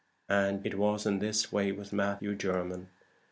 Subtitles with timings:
[0.29, 2.87] And it was in this way with Matthew Jermyn.